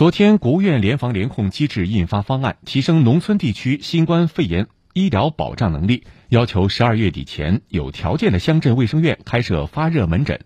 [0.00, 10.40] 昨天国务院联防联控机制印发方案提升农村地区新冠肺炎医疗保障能力要求十二月底前有条件的乡镇卫生院开设发热门诊。